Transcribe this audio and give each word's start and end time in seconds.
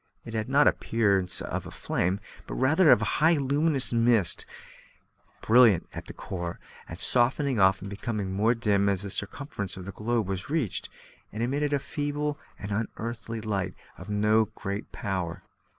It 0.25 0.33
had 0.33 0.49
not 0.49 0.63
the 0.63 0.71
appearance 0.71 1.43
of 1.43 1.71
flame, 1.71 2.19
but 2.47 2.55
rather 2.55 2.89
of 2.89 3.03
highly 3.03 3.37
luminous 3.37 3.93
mist, 3.93 4.47
brilliant 5.43 5.87
at 5.93 6.05
the 6.07 6.13
core, 6.13 6.59
and 6.89 6.99
softening 6.99 7.59
off 7.59 7.81
and 7.81 7.89
becoming 7.91 8.31
more 8.33 8.55
dim 8.55 8.89
as 8.89 9.03
the 9.03 9.11
circumference 9.11 9.77
of 9.77 9.85
the 9.85 9.91
globe 9.91 10.27
was 10.27 10.49
reached; 10.49 10.89
and 11.31 11.43
it 11.43 11.45
emitted 11.45 11.71
a 11.71 11.77
feeble 11.77 12.39
and 12.57 12.71
unearthly 12.71 13.41
light 13.41 13.75
of 13.95 14.09
no 14.09 14.45
great 14.45 14.91
power. 14.91 15.43